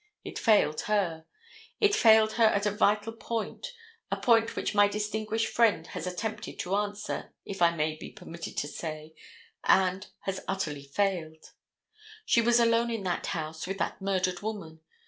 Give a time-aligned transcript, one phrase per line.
[0.23, 1.27] It failed her.
[1.79, 3.67] It failed her at a vital point,
[4.09, 8.57] a point which my distinguished friend has attempted to answer, if I may be permitted
[8.57, 9.21] to say so,
[9.65, 11.51] and has utterly failed.
[12.25, 14.79] She was alone in that house with that murdered woman.